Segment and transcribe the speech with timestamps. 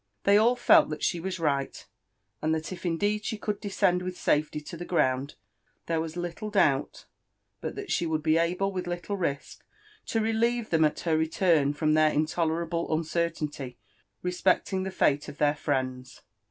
[0.23, 1.85] They all felt that she was right,
[2.41, 5.35] and that if indeed she could descend with safety op the ground,
[5.85, 7.05] there was little doubt
[7.59, 9.63] but that she would be able with little risk
[10.07, 13.77] to relieve them at her return from their intolerable uncertainty
[14.23, 16.23] respecting the fate of their friends.